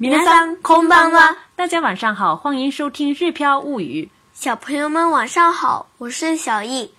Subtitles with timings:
[0.00, 1.36] こ山空んは。
[1.56, 4.04] 大家晚上好，欢迎收听《日飘物语》。
[4.32, 6.92] 小朋友们晚上好，我是小易。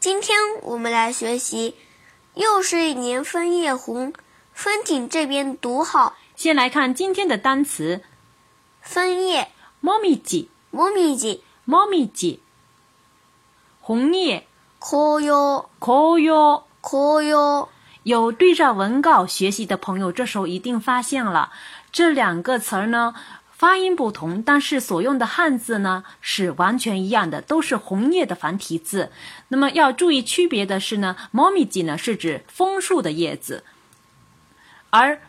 [0.00, 1.74] 今天我们来学习
[2.36, 4.14] “又是一年枫叶红，
[4.54, 6.16] 风景这边独好”。
[6.36, 8.00] 先来看今天的单词：
[8.80, 9.48] 枫叶、
[9.82, 12.38] momiji、momiji、momiji、
[13.78, 14.46] 红叶、
[14.80, 17.68] call y o koyo、l y o
[18.04, 21.50] 有对照文稿学习的朋友，这时候一定发现了。
[21.98, 23.12] 这两个词儿呢，
[23.50, 29.10] 发音不同，但是所用的汉字呢是完全一样的，都是“红叶”的繁体字。
[29.48, 33.64] 那么要注意区别的是呢，“momiji” 呢是指枫树的叶子，
[34.90, 35.20] 而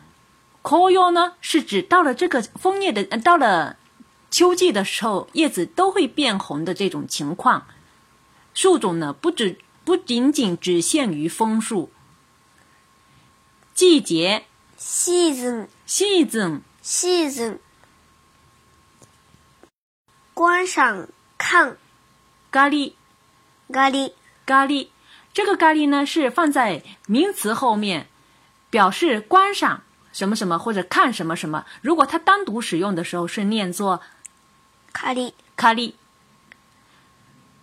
[0.61, 3.77] “koyo” 呢是指到了这个枫叶的到了
[4.29, 7.65] 秋季的时候，叶子都会变红的这种情况。
[8.53, 11.89] 树种呢不止不仅仅只限于枫树，
[13.73, 14.43] 季节
[14.77, 16.59] ，season，season。
[16.89, 17.59] Season，
[20.33, 21.77] 观赏看，
[22.49, 22.93] 咖喱，
[23.71, 24.87] 咖喱，咖喱。
[25.31, 28.07] 这个咖喱呢，是放在名词后面，
[28.71, 31.67] 表示观赏什么什么或者看什么什么。
[31.83, 34.01] 如果它单独使用的时候，是念作
[34.91, 35.93] 咖喱，咖喱。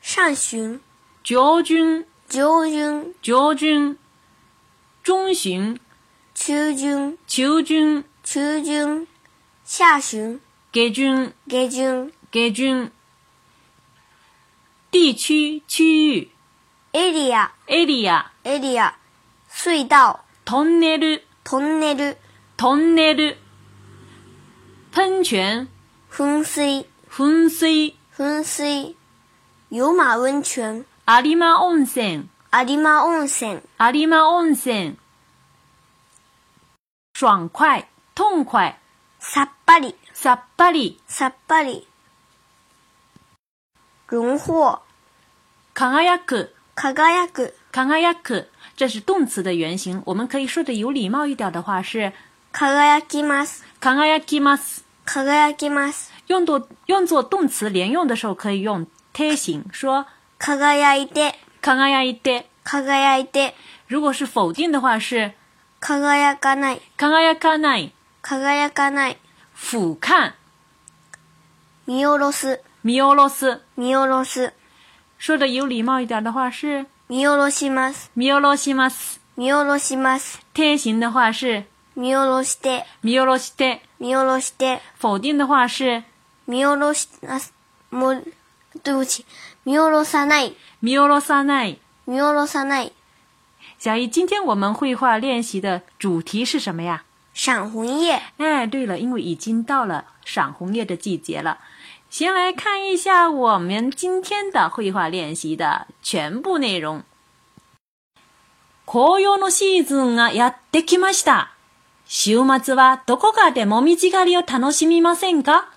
[0.00, 0.80] 上旬，
[1.22, 3.98] 九军，九军，九军。
[5.02, 5.78] 中旬，
[6.34, 9.06] 秋军，球军，球军。
[9.66, 10.40] 下旬，
[10.72, 12.90] 给军，给军，给军。
[14.90, 16.30] 地区，区域
[16.94, 18.94] ，area，area，area。
[19.54, 20.21] 隧道。
[20.44, 22.16] トンネル、トンネル、
[22.56, 23.38] トンネル。
[24.92, 25.26] 噴泉、
[26.10, 28.96] 噴水、噴水、噴水。
[29.70, 34.96] 有馬温泉、有馬温泉、有馬温泉、有馬温泉。
[37.14, 38.76] 爽快、痛快。
[39.20, 41.86] さっぱり、さっぱり、さっぱり。
[44.08, 44.80] 榮获、
[45.72, 48.51] 輝く、輝く、輝く。
[48.76, 50.02] 这是动词的原型。
[50.06, 52.12] 我们可以说的有礼貌一点的话是
[52.52, 53.62] “か a やきます”。
[53.80, 54.84] かがやきます。
[55.04, 56.10] a k i きます。
[56.28, 60.06] 用作用作动词连用的时候可以用他形，说
[60.38, 61.34] “a が a いて”。
[61.60, 62.46] かがやいて。
[62.64, 63.52] かが i いて。
[63.88, 65.32] 如果是否定的话是
[65.80, 66.80] “か a k かない”。
[66.96, 67.90] かがやかない。
[68.22, 69.16] かがやかない。
[69.56, 70.32] 俯瞰。
[71.86, 72.60] みおろす。
[72.84, 73.60] みおろす。
[73.76, 74.52] みおろす。
[75.18, 76.86] 说的有礼貌一点的话是。
[77.12, 78.10] 見下ろします。
[78.16, 79.20] 見下ろします。
[79.36, 80.40] 見下ろします。
[80.54, 81.64] 天定的话是
[81.94, 82.86] 見下ろして。
[83.04, 83.82] 見下ろして。
[84.00, 84.80] 見下ろして。
[84.98, 86.04] 否定的话是
[86.46, 87.38] 見下ろしな。
[87.90, 88.14] モ、
[88.82, 89.26] 对不起，
[89.66, 90.54] 見下ろさない。
[90.80, 91.76] 見下ろさない。
[92.06, 92.92] 見下ろさない。
[93.78, 97.02] 小姨，今天我们绘画练习的主题是什么呀？
[97.34, 98.22] 赏红叶。
[98.38, 101.58] 哎，对了，因为已经到了赏红叶的季节了。
[102.14, 107.04] 先来看一下我们今天的绘画练習的全部内容。
[108.84, 111.54] 紅葉のシーズンがやってきました。
[112.04, 115.72] 週末はどこかでもみじ狩りを楽しみませんか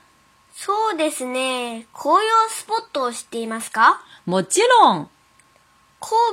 [0.54, 1.88] そうですね。
[1.98, 5.10] 紅葉スポットを知っていますかもちろん。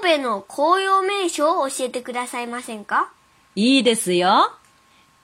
[0.03, 3.13] 神戸の紅葉名所を教えてくださいませんか
[3.55, 4.51] いいですよ。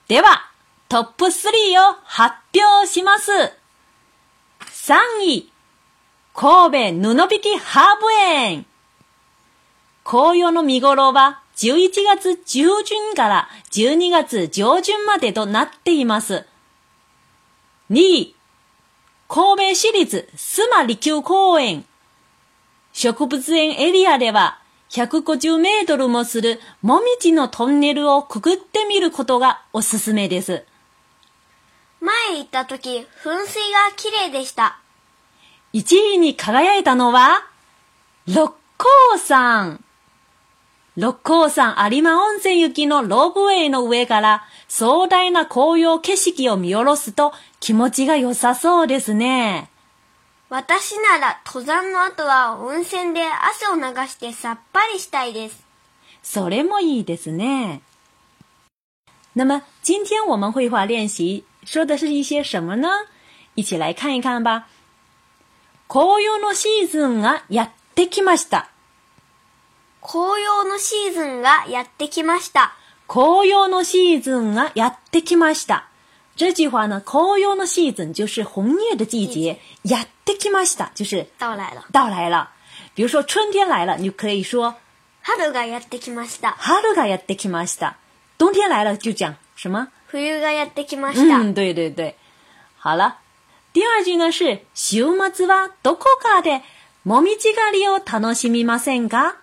[0.07, 0.49] では、
[0.87, 1.49] トップ3
[1.81, 3.58] を発表します。
[4.91, 5.47] 3位、
[6.33, 8.65] 神戸布引ハーブ園。
[10.03, 16.43] 紅葉の見頃は11月中旬から12月上旬までとなっています。
[17.91, 18.35] 2位、
[19.27, 21.85] 神戸市立須磨利休公園。
[22.91, 30.63] 植物園エリアでは150メートルもするもみじのトンネルをくぐってみることがおすすめです。
[32.01, 32.89] 前行った時、
[33.23, 34.79] 噴水が綺麗でした。
[35.73, 37.43] 1位に輝いたのは、
[38.25, 38.87] 六甲
[39.17, 39.83] 山。
[40.95, 47.31] 六甲山有馬温泉行きのロープウェイの上から壮大な紅葉景色を見下ろすと
[47.61, 49.69] 気持ちが良さそうですね。
[50.49, 55.65] 私なら登山の後は温泉で汗を流してさっぱりしたいです。
[56.23, 57.81] それもいいですね。
[59.35, 62.89] 那么今天我们会画练习说的是一些什么呢？
[63.53, 64.65] 一起来看一看吧。
[65.87, 68.69] 紅葉のシーズンがやってきました。
[70.01, 72.71] 紅葉のシーズンがやってきました。
[73.07, 75.83] 紅葉のシーズンがやってきました。
[76.37, 79.59] ジェシフ紅葉のシーズン就是红叶的季节。
[79.83, 81.85] やってきました就是到来了。
[81.91, 82.49] 到来了。
[82.95, 84.73] 比如说春天来了，你就可以说
[85.23, 86.49] ハルやってきました。
[86.53, 87.93] ハルやってきました。
[88.39, 89.89] 冬天来了就讲什么？
[90.11, 91.37] 冬がやってきました。
[91.43, 92.15] ん、对对对。
[92.79, 93.19] 好了，
[93.73, 96.61] 第二句呢是週末はどこかで
[97.05, 99.38] もみじ狩りを楽しみませんか？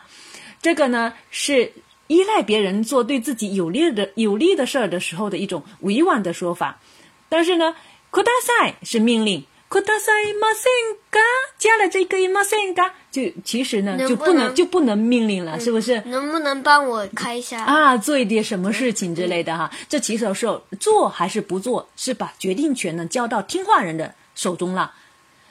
[0.62, 1.72] 这个呢是
[2.08, 6.82] 依赖别人做对自己有利的有利的事儿的时候的一种委婉的说法，
[7.30, 7.76] 但是呢
[8.12, 9.46] ，kudasi 是命令。
[9.70, 11.20] くださいませんか？
[11.60, 16.02] 加了这个“いませんか”，就其实呢，就不能就不能命令了，是不是？
[16.06, 17.64] 能不能帮我开一下？
[17.66, 19.70] 啊，做一点什么事情之类的哈？
[19.90, 20.48] 这其实是
[20.80, 24.94] 做还是不做，是把决定权呢交到听话人的手中了。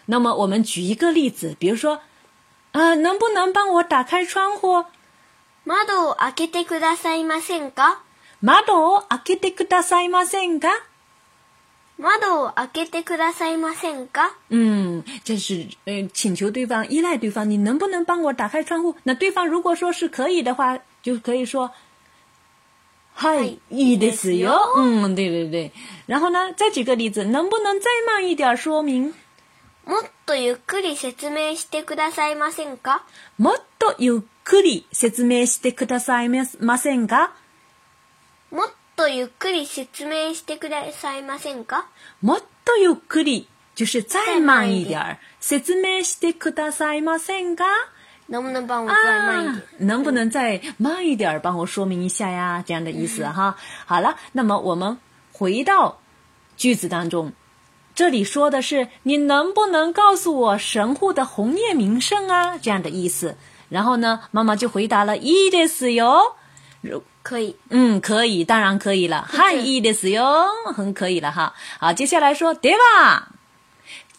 [0.06, 2.00] 那么，我们举一个例子，比如说，
[2.72, 4.84] 呃，能不能帮我打开窗户？
[5.66, 7.98] 窓を開けてくださいませんか？
[8.40, 10.68] 窓を開けてくださいませんか？
[11.98, 14.36] 窓を開けてくださいませんか？
[14.50, 18.94] 嗯，这是呃请求对方依赖对方，你能不能帮我打开窗户？
[19.04, 21.70] 那对方如果说是可以的话，就可以说
[23.14, 24.52] “嗨、はい，いいですよ”。
[24.76, 25.72] 嗯，对对对。
[26.06, 29.14] 然后呢，再举个例子，能不能再慢一点说明？
[29.86, 33.04] もっとゆっくり説明してくださいませんか？
[33.38, 36.46] もっとゆっくり説明してくださいま
[36.76, 37.30] せんか？
[38.50, 41.86] もっともっとゆっくり説明してくださいませんか。
[42.22, 43.46] もっとゆっくり、
[43.76, 47.64] 就是再慢一点儿，説明してくださいませんか？
[48.30, 49.86] 能不能帮我再慢一点？
[49.86, 52.64] 能不能再慢一点儿帮我说明一下呀？
[52.66, 53.54] 这样的意思哈。
[53.84, 54.96] 好了，那么我们
[55.30, 55.98] 回到
[56.56, 57.34] 句子当中，
[57.94, 62.56] 这里说的是你能不能告诉我神户的红叶名胜啊？
[62.56, 63.36] 这样的意思。
[63.68, 66.32] 然后呢，妈妈就回答了，イデスよ。
[67.26, 69.20] 可以，嗯，可以，当然可以了。
[69.28, 70.32] 汉译的使用
[70.76, 71.52] 很可以了哈。
[71.80, 73.32] 好，接下来说，对吧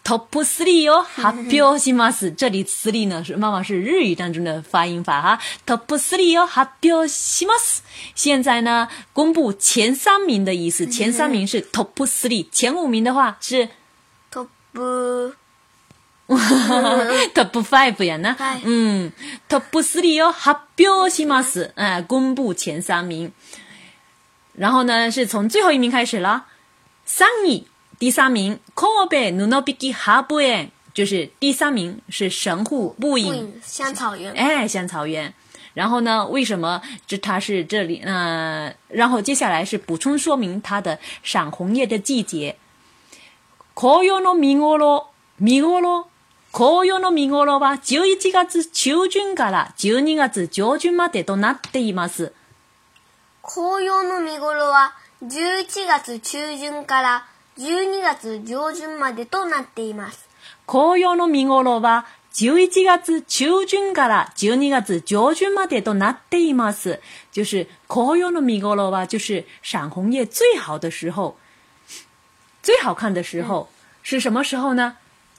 [0.04, 2.30] ？Top 私立哟， 哈标西马斯。
[2.30, 5.40] 这里词力呢是妈妈是日语当中的发音法哈。
[5.66, 7.82] Top 私立哟，哈标西马斯。
[8.14, 10.86] 现在呢，公布前三名的意思。
[10.86, 13.70] 前三名是 Top 私立，前五名的话是
[14.30, 15.28] Top。
[16.28, 19.12] Top five 呀，那嗯
[19.50, 22.02] ，Top three 哟，哈标西么斯，啊？
[22.02, 23.32] 公布前三名。
[24.54, 26.48] 然后呢，是从最后一名开始了。
[27.08, 27.64] Sunny，
[27.98, 34.34] 第三名，Kobe Nunobiki Haruian，就是第三名是神户布影香草园。
[34.34, 35.34] 哎，香草园。
[35.76, 38.02] 然后呢，为什么这它是这里？
[38.04, 42.58] 呃，然后接下来是补充说明它的赏红叶的季节。
[43.74, 45.08] Koyono m i o k o m
[45.40, 46.06] 明哦喽，
[46.54, 52.32] 紅葉の見頃は11月中旬から12月上旬までとなっています。
[53.44, 57.26] 紅葉の見頃は11月中旬から
[57.58, 60.28] 12月上旬までとなっています。
[60.66, 67.00] 紅葉の見頃は11月中旬から12月上旬までとなっています。
[67.34, 71.36] 就是紅葉の見頃は就是赏红葉最好的时候，
[72.64, 73.68] 最好看的时候、
[74.02, 74.96] 是什么时候呢？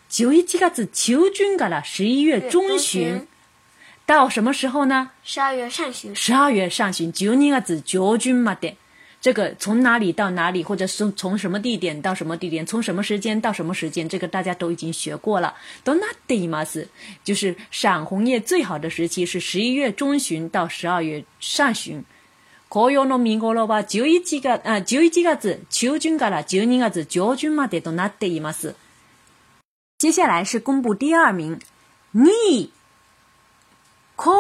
[0.09, 3.27] 九月几噶子求军噶啦，十一月中旬
[4.07, 5.11] 到什么时候呢？
[5.23, 6.15] 十二月上旬。
[6.17, 8.75] 十二月上旬，九月子秋军嘛的，
[9.21, 15.55] 这个从哪里到哪里，或者是从什么地点到什么地点，从什么时间到什么时间，这个大家都已经学过了。
[15.85, 16.89] 多那的嘛是，
[17.23, 22.03] 就是赏红叶最好的时期是十一月中旬到十二月上旬。
[22.71, 25.37] コヨ农民ノロバ九一月啊，十一月
[25.69, 28.75] 秋旬から十二月上旬までとなっています。
[29.99, 31.59] 接下来是公布第二名，
[32.13, 32.69] 二，神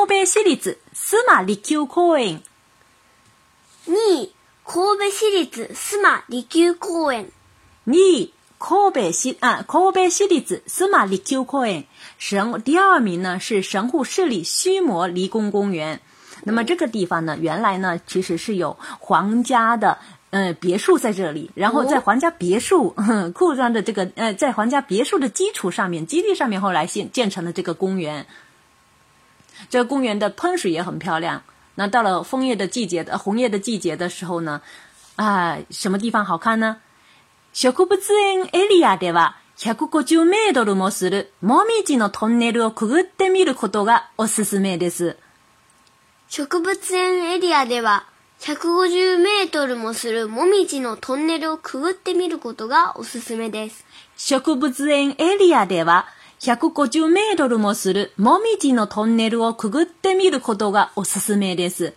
[0.07, 0.57] 户市立
[0.93, 2.41] 司马立休公园。
[3.87, 3.95] 二，
[4.65, 4.95] 神户
[9.13, 11.85] 市啊，神户市立司马立休公园。
[12.19, 16.01] 神第二名呢是神户市立须磨离宫公园。
[16.45, 19.99] 那么这个地方呢，原来呢其实是有皇家的。
[20.31, 22.95] 嗯，别墅在这里，然后在皇家别墅
[23.35, 28.27] 库庄的这个，呃，在皇家别墅的基础上面，基地上面后来建建成了这个公园。
[29.71, 31.43] 这公园的喷水也很漂亮。
[31.77, 34.61] 那到了枫叶的季节的红叶的季节的时候呢，
[35.17, 36.79] 啊，什么地方好看呢？
[37.55, 45.17] 植物园エリアでは150メートルもするモミジのトンネルをくぐってみることがおすすめです。
[46.29, 48.18] 植物园エリアでは。
[48.41, 53.85] 150メートルもするもみじのトンネルをくぐってみることがおすすめです。
[54.17, 56.07] 植物園エリアでは
[56.41, 61.95] 150メートルもするもみじのトンネルをくぐってみることがおすすめです。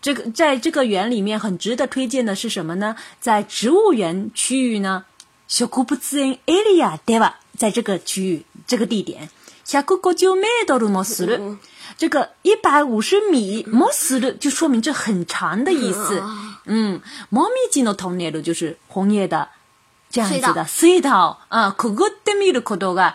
[0.00, 2.96] 这个在这个园里面很值得推荐的是什么呢？
[3.20, 5.04] 在植物园区域呢，
[5.46, 9.30] 植物園エリアでは，在这个区域这个地点
[9.66, 11.58] ，150メートルもする。
[11.96, 16.22] 这个一百五十米摩斯的，就说明这很长的意思。
[16.66, 19.48] 嗯，猫咪进了童年路就是红叶的，
[20.10, 21.40] 这样子的隧道。
[21.48, 23.14] 啊，kugudemi 的 kodo g a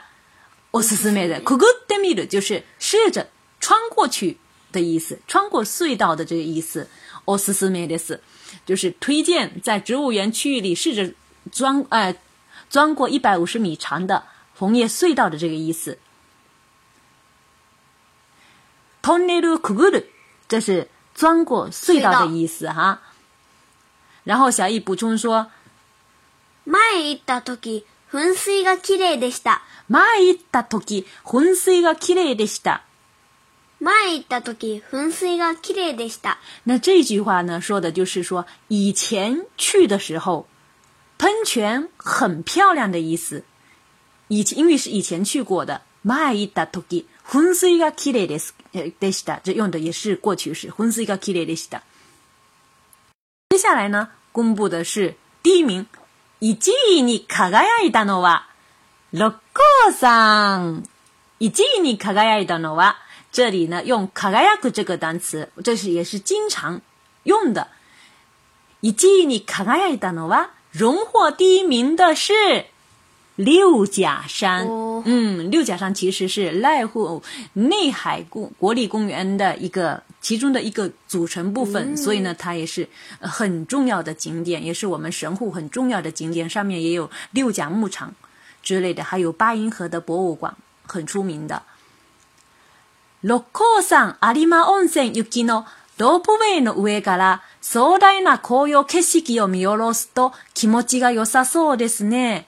[0.71, 1.65] o s u s u 的 k u g
[2.09, 4.37] u 的就是试着穿过去
[4.71, 6.87] 的意思，穿过隧道的这个意思。
[7.25, 8.19] o s u s u m 的意
[8.65, 11.13] 就是推荐在植物园区域里试着
[11.51, 12.15] 钻，哎，
[12.69, 14.23] 钻过一百五十米长的
[14.55, 15.97] 红叶隧道的这个意思。
[19.07, 20.09] トンネルくぐる，
[20.49, 22.99] 这是钻过隧道的意思哈。
[24.25, 25.49] 然后小易补充说
[26.67, 29.61] ：“前行った時噴水がきれいでした。
[29.87, 32.81] 前行った時噴水がきれいでした。
[33.79, 36.37] 前行った時噴水がきれいでした。”
[36.67, 40.47] 那这句话呢，说的就是说以前去的时候，
[41.17, 43.45] 喷泉很漂亮的意思。
[44.27, 46.83] 以前因为是以前去过的，前行ったと
[47.25, 48.56] 噴水がきれです。
[48.99, 49.39] でした。
[49.43, 51.81] 这用的也是过去式，昏睡が綺麗でした。
[53.49, 55.87] 接下来呢，公布的是第一名，
[56.39, 56.57] 一
[56.91, 58.47] 位に輝いたのは
[59.11, 60.83] 六甲山。
[61.39, 62.95] 一位に輝いたのは，
[63.31, 66.81] 这里呢用“輝く”这个单词，这是也是经常
[67.23, 67.67] 用的。
[68.81, 72.65] 一位に輝いたのは，荣获第一名的是。
[73.37, 74.67] 六甲山，
[75.05, 77.21] 嗯，六甲山其实是濑户
[77.53, 82.89] 内海公国立公园的一个其中的一个组成部分，所以呢，它也是
[83.19, 86.49] 很重要的景点，也是我们神户很重要的景点。
[86.49, 88.15] 上面也有六甲牧场
[88.63, 90.55] 之类的，还有八音盒的博物馆，
[90.87, 91.61] 很出名的。
[93.21, 95.65] 六甲山有馬温泉，行きの
[95.95, 102.47] ドブイの上から壮大な紅葉景色を見下ろすと気持ちが良さそうですね。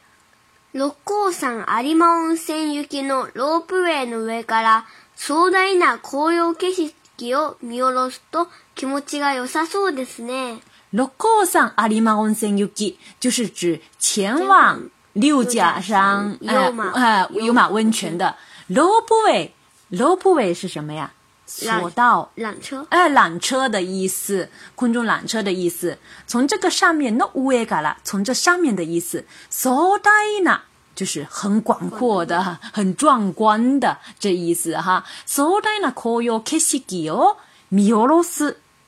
[0.72, 4.86] 六甲山有馬温泉行きのロープウェイの上から
[5.16, 10.60] 壮大な紅葉景色を見下ろすと気持ちが良さそうですね。
[10.92, 14.80] 六甲山有馬温泉行き就是指前往
[15.14, 18.36] 六甲山有温泉的
[18.70, 19.52] ロープウェイ、
[19.90, 21.12] ロープウェイ是什么呀？
[21.50, 30.12] 索道，缆车，哎，缆车的意思，空中缆车的意思，从这个上面，那乌也改了，从这上面的意思，so 大
[30.44, 30.62] 呢，
[30.94, 35.04] 就是很广阔的，很壮观的这意思哈。
[35.26, 37.38] so 大呢，call y o u k i s i i 哦
[37.70, 38.18] m i o l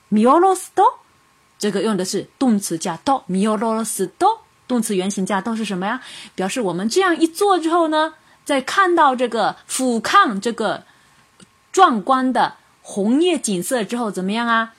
[0.09, 0.83] 米 s 罗斯 o l o s d
[1.57, 3.83] 这个用的是动词加 d o m i o l o
[4.67, 5.99] 动词原形加 do 是什么呀？
[6.35, 8.13] 表示我们这样一做之后呢，
[8.45, 10.83] 在看到这个俯瞰这个。
[11.71, 14.73] 壮观的红叶景色之后怎么样啊？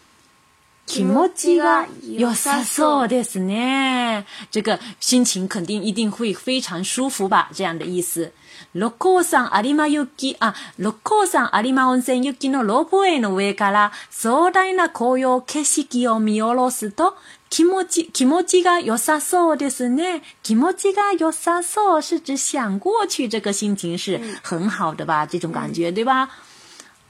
[0.85, 1.87] 気持ちが
[2.19, 4.25] 良さそうですね。
[4.51, 7.49] 这个心情肯定一定会非常舒服吧？
[7.55, 8.33] 这样的意思。
[8.75, 10.95] 陸上阿里マユキ啊，陸
[11.31, 17.15] 上阿里マウンテンのロープへの上から壮大な紅葉景色を見下ろすと、
[17.49, 20.23] 気持ち気持ちが良さそうですね。
[20.43, 25.25] 気持ちが良さそう是指想过去，这个心情是很好的吧？
[25.25, 26.29] 这种感觉对吧？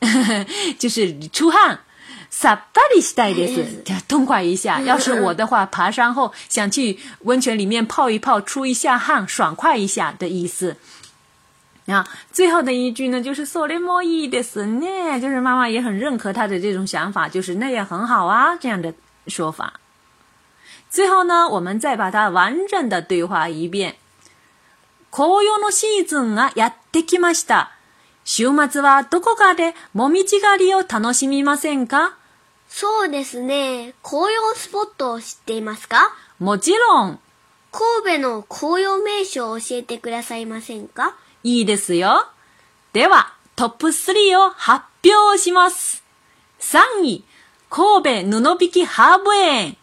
[0.78, 1.78] 就是出汗，
[2.32, 4.80] サバリシダイです，痛快一下。
[4.80, 10.76] 要是我的话，爬山后想去温泉里面泡一泡，出一下汗，爽快一下的意思。
[11.86, 18.94] 啊，最后的一句呢，就是それもいいですね，就是妈妈也很认可他的这种想法，就是那也很好啊，这样的
[19.26, 19.74] 说法。
[20.88, 23.96] 最后呢，我们再把它完整的对话一遍。
[25.12, 27.79] 紅葉のシーズンがやってきました。
[28.32, 32.16] 週末はどこかでもみじ狩りを楽しみませんか
[32.68, 33.92] そうですね。
[34.04, 35.96] 紅葉スポットを知っていますか
[36.38, 37.18] もちろん。
[37.72, 42.24] 神戸の紅葉名所を教えてくださいませんかいいですよ。
[42.92, 46.04] では、トップ3を発表します。
[46.60, 47.24] 3位、
[47.68, 49.76] 神戸布引ハーブ園。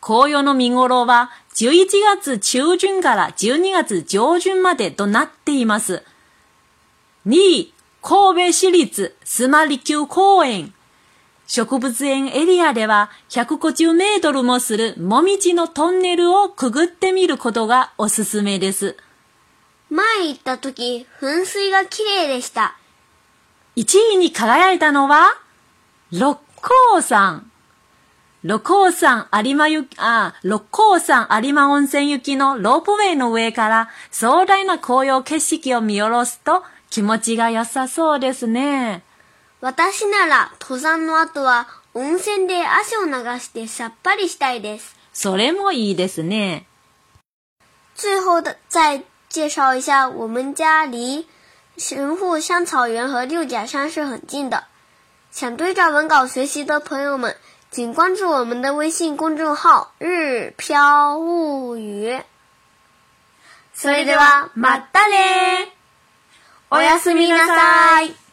[0.00, 1.86] 紅葉の見頃は11
[2.18, 6.02] 月中旬から12月上旬までとなっています。
[7.26, 7.73] 2位、
[8.06, 10.74] 神戸市立須磨離宮公園。
[11.46, 18.98] 植物園エリアでは150メートルもするもみじのトンネルをくぐってみることがおすすめです。
[19.88, 22.76] 前行った時、噴水が綺麗でした。
[23.76, 25.38] 1位に輝いたのは、
[26.12, 26.40] 六
[26.92, 27.50] 甲山。
[28.42, 29.64] 六甲山有馬
[29.96, 36.62] あ、六甲山有馬温泉行きのロープウェイの上から壮大な紅葉景色を見下ろすと
[36.94, 39.02] 気持ちが良さそうですね。
[39.60, 44.94] 私なら登山の後は温泉で汗を流してさっぱりしたいです。
[45.12, 46.68] それもいいですね。
[47.96, 51.26] 最後的再介绍一下，我们家离
[51.78, 54.62] 神户山草原和六甲山是很近的。
[55.32, 57.36] 想对照文稿学习的朋友们，
[57.72, 62.22] 请关注我们的微信公众号“日飘物语”。
[63.74, 65.73] それではまたね。
[66.76, 68.23] おやすみなさい。